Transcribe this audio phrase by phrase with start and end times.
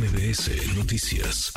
[0.00, 1.52] MBS Noticias.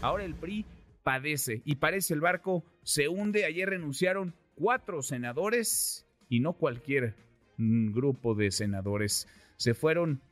[0.00, 0.64] Ahora el PRI
[1.02, 3.44] padece y parece el barco se hunde.
[3.44, 7.14] Ayer renunciaron cuatro senadores y no cualquier
[7.58, 9.28] grupo de senadores.
[9.58, 10.22] Se fueron,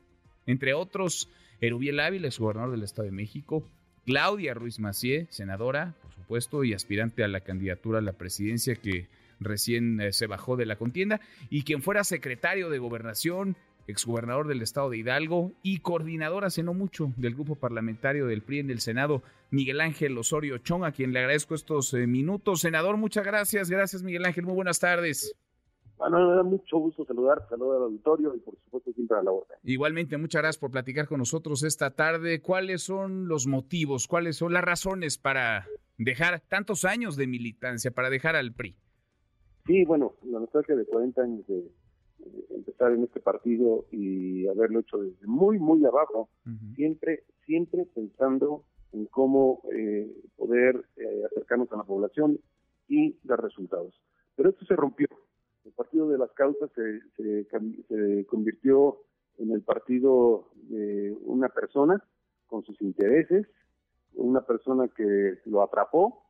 [0.46, 1.28] entre otros,
[1.60, 3.70] Erubiel Ávila, gobernador del Estado de México,
[4.06, 9.10] Claudia Ruiz Macié, senadora, por supuesto, y aspirante a la candidatura a la presidencia que
[9.40, 14.62] recién eh, se bajó de la contienda, y quien fuera secretario de gobernación, exgobernador del
[14.62, 18.80] estado de Hidalgo y coordinador hace no mucho del grupo parlamentario del PRI en el
[18.80, 22.60] Senado, Miguel Ángel Osorio Chong, a quien le agradezco estos eh, minutos.
[22.60, 23.70] Senador, muchas gracias.
[23.70, 24.44] Gracias, Miguel Ángel.
[24.44, 25.34] Muy buenas tardes.
[25.96, 29.30] Bueno, me da mucho gusto saludar, saludar al auditorio y por supuesto siempre a la
[29.30, 29.56] orden.
[29.62, 32.40] Igualmente, muchas gracias por platicar con nosotros esta tarde.
[32.40, 38.10] ¿Cuáles son los motivos, cuáles son las razones para dejar tantos años de militancia, para
[38.10, 38.76] dejar al PRI?
[39.66, 41.70] Sí, bueno, la nostalgia de 40 años de,
[42.50, 46.28] empezar en este partido y haberlo hecho desde muy, muy abajo,
[46.74, 52.38] siempre, siempre pensando en cómo eh, poder eh, acercarnos a la población
[52.88, 54.00] y dar resultados.
[54.36, 55.08] Pero esto se rompió.
[55.64, 58.98] El partido de las causas se, se, convirtió
[59.38, 62.02] en el partido de una persona
[62.46, 63.46] con sus intereses,
[64.14, 66.22] una persona que lo atrapó,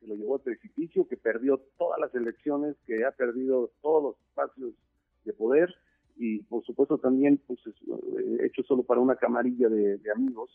[0.00, 4.28] que lo llevó al precipicio, que perdió todas las elecciones, que ha perdido todos los
[4.28, 4.72] espacios
[5.28, 5.72] de poder
[6.16, 10.50] y por supuesto también pues eh, hecho solo para una camarilla de, amigos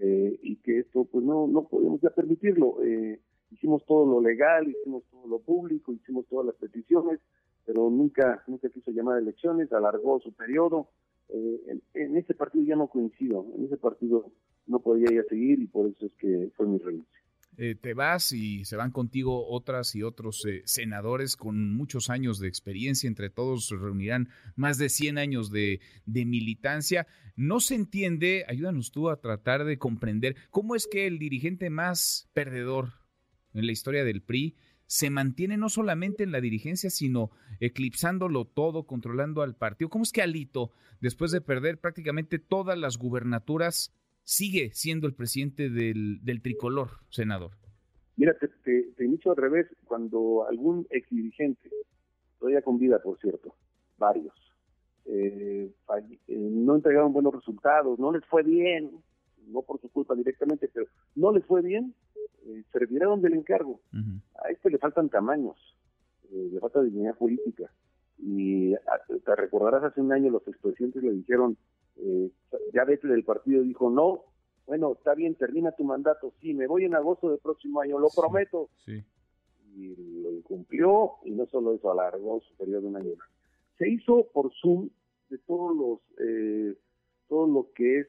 [0.00, 2.82] eh, y que esto pues no no podemos ya permitirlo.
[2.82, 7.20] Eh, hicimos todo lo legal hicimos todo lo público hicimos todas las peticiones
[7.66, 10.88] pero nunca nunca quiso llamar a elecciones alargó su periodo.
[11.30, 14.30] En, en, ese partido ya no coincido en ese partido
[14.66, 17.23] no podía ya seguir y por eso es que fue mi renuncia
[17.56, 22.38] eh, te vas y se van contigo otras y otros eh, senadores con muchos años
[22.38, 27.06] de experiencia, entre todos reunirán más de 100 años de, de, militancia.
[27.36, 32.28] No se entiende, ayúdanos tú a tratar de comprender cómo es que el dirigente más
[32.32, 32.92] perdedor
[33.52, 34.56] en la historia del PRI
[34.86, 39.90] se mantiene no solamente en la dirigencia, sino eclipsándolo todo, controlando al partido.
[39.90, 43.92] ¿Cómo es que Alito, después de perder prácticamente todas las gubernaturas,
[44.24, 47.52] sigue siendo el presidente del, del tricolor, senador?
[48.16, 49.66] Mira, te, te, inicio al revés.
[49.84, 51.70] Cuando algún ex dirigente,
[52.38, 53.54] todavía con vida, por cierto,
[53.98, 54.34] varios,
[55.06, 55.70] eh,
[56.28, 58.90] eh, no entregaron buenos resultados, no les fue bien,
[59.48, 61.94] no por su culpa directamente, pero no les fue bien,
[62.46, 63.80] eh, se retiraron del encargo.
[64.42, 65.56] A este le faltan tamaños,
[66.30, 67.70] le falta dignidad política.
[68.18, 71.58] Y te recordarás hace un año los expresidentes le dijeron
[71.96, 72.30] eh,
[72.72, 74.24] ya veces del partido dijo, no,
[74.66, 78.08] bueno, está bien, termina tu mandato, sí, me voy en agosto del próximo año, lo
[78.08, 78.70] prometo.
[79.76, 83.12] Y lo incumplió, y no solo eso, alargó su periodo de un año.
[83.76, 84.88] Se hizo por Zoom
[85.30, 86.76] de todos los, eh,
[87.28, 88.06] todo lo que es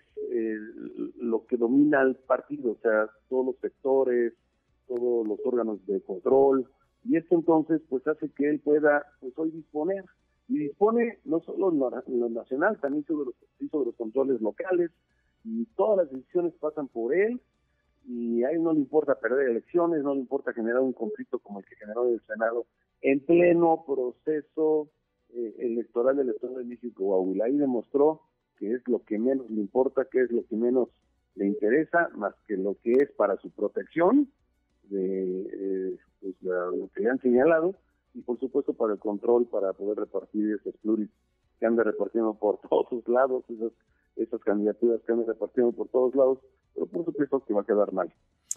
[1.18, 4.34] lo que domina el partido, o sea, todos los sectores,
[4.88, 6.70] todos los órganos de control,
[7.04, 10.04] y esto entonces pues hace que él pueda pues hoy disponer
[10.48, 11.80] y dispone no solo en
[12.20, 13.36] lo, nacional, también sobre los,
[13.72, 14.92] sobre los controles locales
[15.44, 17.42] y todas las decisiones pasan por él
[18.08, 21.60] y a él no le importa perder elecciones, no le importa generar un conflicto como
[21.60, 22.66] el que generó en el Senado
[23.02, 24.90] en pleno proceso
[25.34, 27.24] eh, electoral del Estado de México.
[27.44, 28.22] Ahí demostró
[28.58, 30.90] que es lo que menos le importa, que es lo que menos
[31.36, 34.32] le interesa, más que lo que es para su protección
[34.84, 37.76] de eh, pues, lo que le han señalado
[38.16, 41.10] y por supuesto para el control, para poder repartir esos pluris
[41.60, 43.74] que anda repartiendo por todos lados, esas,
[44.16, 46.40] esas candidaturas que anda repartiendo por todos lados,
[46.74, 48.12] pero por supuesto que va a quedar mal.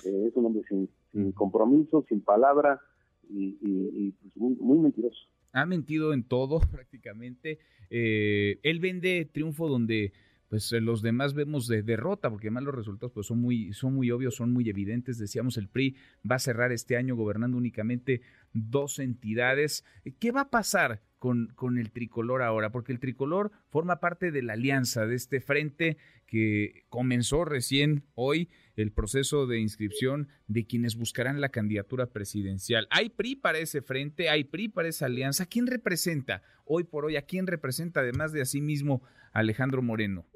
[0.05, 2.81] Eh, es un hombre sin, compromiso, sin palabra
[3.29, 5.19] y, pues muy, mentiroso.
[5.53, 7.59] Ha mentido en todo prácticamente.
[7.91, 10.13] Eh, él vende triunfo donde
[10.49, 13.95] pues eh, los demás vemos de derrota, porque además los resultados pues, son, muy, son
[13.95, 15.19] muy obvios, son muy evidentes.
[15.19, 15.97] Decíamos, el PRI
[16.29, 18.23] va a cerrar este año gobernando únicamente
[18.53, 19.85] dos entidades.
[20.19, 22.73] ¿Qué va a pasar con, con el tricolor ahora?
[22.73, 28.49] Porque el tricolor forma parte de la alianza, de este frente que comenzó recién hoy
[28.77, 32.87] el proceso de inscripción de quienes buscarán la candidatura presidencial.
[32.91, 34.31] ¿Hay PRI para ese frente?
[34.31, 35.47] ¿Hay PRI para esa alianza?
[35.47, 37.17] ¿Quién representa hoy por hoy?
[37.17, 39.03] ¿A quién representa además de a sí mismo
[39.33, 40.27] Alejandro Moreno?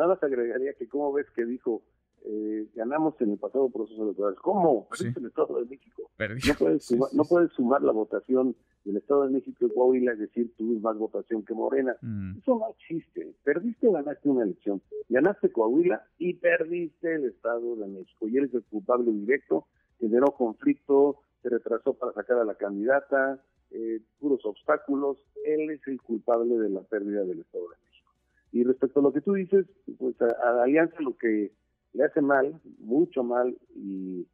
[0.00, 1.82] Nada más agregaría que, ¿cómo ves que dijo?
[2.24, 4.34] Eh, ganamos en el pasado proceso electoral.
[4.36, 4.88] ¿Cómo?
[4.88, 6.10] Perdiste el Estado de México.
[6.18, 10.20] No puedes, sumar, no puedes sumar la votación del Estado de México y Coahuila, es
[10.20, 11.94] decir, tuviste más votación que Morena.
[12.00, 12.38] Mm.
[12.38, 13.34] Eso no existe.
[13.44, 14.80] Perdiste o ganaste una elección.
[15.10, 18.26] Ganaste Coahuila y perdiste el Estado de México.
[18.26, 19.66] Y eres el culpable directo.
[19.98, 25.18] Generó conflicto, se retrasó para sacar a la candidata, eh, puros obstáculos.
[25.44, 27.89] Él es el culpable de la pérdida del Estado de México.
[28.52, 29.66] Y respecto a lo que tú dices,
[29.98, 31.52] pues a, Alianza lo que
[31.92, 34.26] le hace mal, mucho mal, y,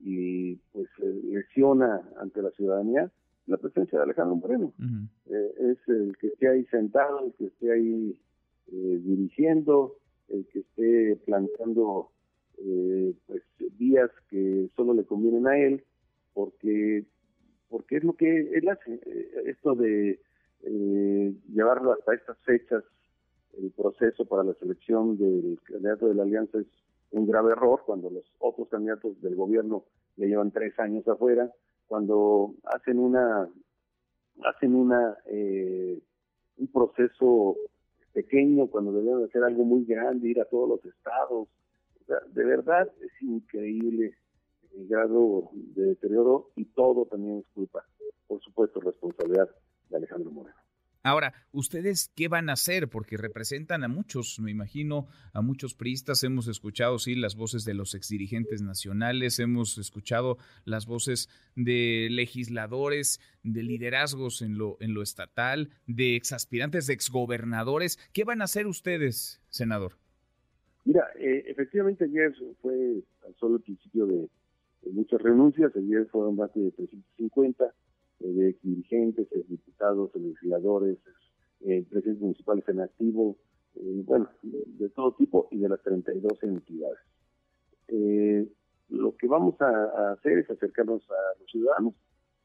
[0.00, 3.10] y pues lesiona ante la ciudadanía,
[3.46, 4.72] la presencia de Alejandro Moreno.
[5.26, 8.18] Eh, es el que esté ahí sentado, el que esté ahí
[8.72, 9.96] eh, dirigiendo,
[10.28, 12.10] el que esté planteando
[12.58, 13.42] eh, pues
[13.78, 15.84] vías que solo le convienen a él,
[16.34, 17.04] porque
[17.68, 19.00] porque es lo que él hace,
[19.46, 20.20] esto de
[21.48, 22.84] llevarlo hasta estas fechas,
[23.58, 26.66] el proceso para la selección del candidato de la alianza es
[27.10, 29.84] un grave error cuando los otros candidatos del gobierno
[30.16, 31.50] le llevan tres años afuera
[31.86, 33.48] cuando hacen una
[34.44, 36.00] hacen una eh,
[36.56, 37.56] un proceso
[38.12, 41.48] pequeño cuando deben hacer algo muy grande ir a todos los estados.
[42.06, 44.14] De verdad es increíble
[44.74, 47.84] el grado de deterioro y todo también es culpa
[48.26, 49.50] por supuesto responsabilidad
[49.90, 50.61] de Alejandro Moreno
[51.02, 52.88] Ahora, ¿ustedes qué van a hacer?
[52.88, 56.22] Porque representan a muchos, me imagino, a muchos priistas.
[56.22, 63.20] Hemos escuchado, sí, las voces de los exdirigentes nacionales, hemos escuchado las voces de legisladores,
[63.42, 67.98] de liderazgos en lo, en lo estatal, de exaspirantes, de exgobernadores.
[68.12, 69.94] ¿Qué van a hacer ustedes, senador?
[70.84, 73.02] Mira, eh, efectivamente ayer fue
[73.38, 74.28] solo el principio de,
[74.90, 77.72] muchas renuncias, ayer fueron más de 350
[78.28, 80.98] de dirigentes, diputados, legisladores,
[81.60, 83.36] eh, presidentes municipales en activo,
[83.76, 86.98] eh, bueno, de todo tipo y de las 32 entidades.
[87.88, 88.48] Eh,
[88.88, 91.94] lo que vamos a, hacer es acercarnos a los ciudadanos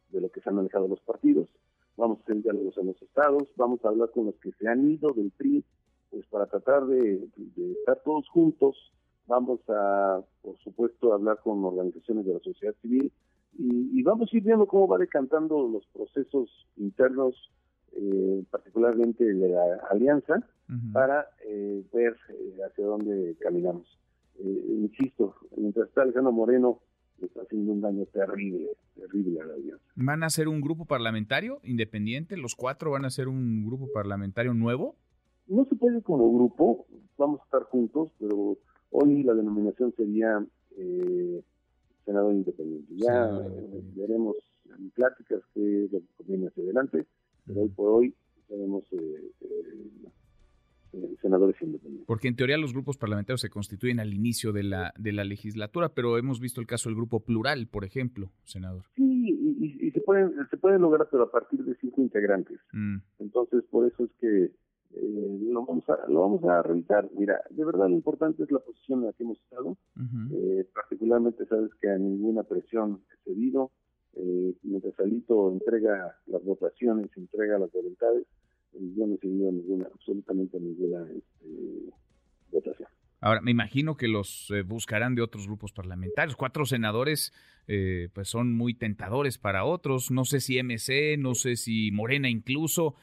[0.09, 1.49] de lo que se han manejado los partidos,
[1.97, 4.89] vamos a hacer diálogos en los estados, vamos a hablar con los que se han
[4.89, 5.65] ido del PRI,
[6.09, 7.27] pues para tratar de
[7.79, 8.93] estar todos juntos,
[9.25, 13.11] vamos a, por supuesto, hablar con organizaciones de la sociedad civil,
[13.57, 17.35] y, vamos a ir viendo cómo va decantando los procesos internos,
[17.93, 20.47] eh, particularmente de la alianza,
[20.91, 23.87] para eh, ver eh, hacia dónde caminamos.
[24.39, 26.79] insisto, mientras está Alejandro Moreno,
[27.21, 29.83] está haciendo un daño terrible, terrible a la alianza.
[29.95, 32.37] ¿Van a ser un grupo parlamentario independiente?
[32.37, 34.95] ¿Los cuatro van a ser un grupo parlamentario nuevo?
[35.47, 36.85] No se puede como grupo,
[37.17, 38.57] vamos a estar juntos, pero
[38.91, 40.45] hoy la denominación sería
[40.77, 41.41] eh,
[42.07, 42.93] senador independiente.
[42.95, 43.29] Ya
[43.95, 47.05] veremos en pláticas qué es lo que conviene hacia adelante,
[47.45, 48.15] pero hoy por hoy
[48.47, 50.09] tenemos eh, eh,
[50.93, 52.07] eh, senadores independientes.
[52.07, 55.89] Porque en teoría los grupos parlamentarios se constituyen al inicio de la, de la legislatura,
[55.89, 58.85] pero hemos visto el caso del grupo plural, por ejemplo, senador.
[58.95, 59.03] Sí,
[59.59, 62.59] y, se, pueden, se puede lograr, pero a partir de cinco integrantes.
[62.71, 62.99] Mm.
[63.19, 64.51] Entonces, por eso es que
[64.93, 67.09] eh, lo vamos a lo vamos a revisar.
[67.17, 69.77] Mira, de verdad lo importante es la posición en la que hemos estado.
[70.33, 73.71] eh, particularmente sabes que a ninguna presión he cedido.
[74.13, 78.25] Eh, mientras Alito entrega las votaciones, entrega las voluntades,
[78.73, 81.93] eh, yo no he cedido ninguna, absolutamente ninguna este,
[82.51, 82.89] votación.
[83.19, 86.35] Ahora, me imagino que los eh, buscarán de otros grupos parlamentarios.
[86.35, 87.33] Cuatro senadores,
[87.67, 90.11] eh, pues son muy tentadores para otros.
[90.11, 92.95] No sé si MC, no sé si Morena incluso.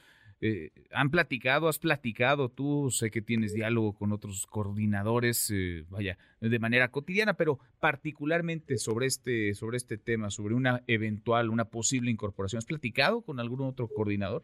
[0.46, 2.91] Eh, ¿Han platicado, has platicado tú?
[2.91, 9.06] Sé que tienes diálogo con otros coordinadores, eh, vaya, de manera cotidiana, pero particularmente sobre
[9.06, 12.58] este, sobre este tema, sobre una eventual, una posible incorporación.
[12.58, 14.43] ¿Has platicado con algún otro coordinador?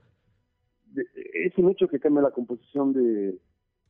[1.35, 3.39] Es un hecho que cambia la composición de,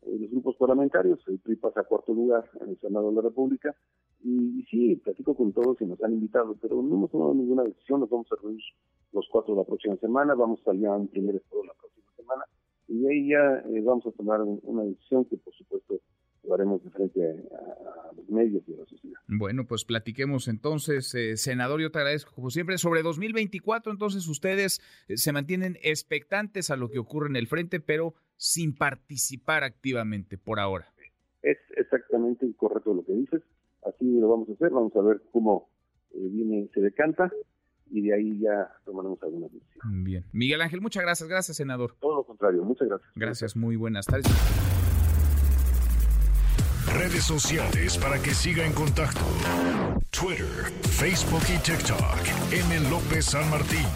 [0.05, 1.21] los grupos parlamentarios.
[1.29, 3.77] El PRI pasa a cuarto lugar en el Senado de la República.
[4.25, 8.01] Y, sí, platico con todos y nos han invitado, pero no hemos tomado ninguna decisión.
[8.01, 8.65] Nos vamos a reunir
[9.13, 10.35] los cuatro la próxima semana.
[10.35, 12.00] Vamos a salir a un primer estado la próxima
[12.91, 16.01] y ahí ya eh, vamos a tomar una decisión que por supuesto
[16.43, 19.21] lo haremos de frente a, los medios y a la sociedad.
[19.29, 22.79] Bueno, pues platiquemos entonces, eh, senador, yo te agradezco como siempre.
[22.79, 27.79] Sobre 2024, entonces ustedes eh, se mantienen expectantes a lo que ocurre en el frente,
[27.79, 30.93] pero sin participar activamente por ahora.
[31.43, 33.43] Es exactamente correcto lo que dices,
[33.83, 35.69] así lo vamos a hacer, vamos a ver cómo
[36.13, 37.31] viene, se decanta
[37.91, 40.05] y de ahí ya tomaremos alguna decisión.
[40.05, 40.25] Bien.
[40.33, 41.29] Miguel Ángel, muchas gracias.
[41.29, 41.97] Gracias, senador.
[42.01, 43.11] Todo lo contrario, muchas gracias.
[43.15, 44.27] Gracias, muy buenas tardes.
[46.95, 49.21] Redes sociales para que siga en contacto:
[50.11, 52.53] Twitter, Facebook y TikTok.
[52.53, 52.91] M.
[52.91, 53.87] López San Martín.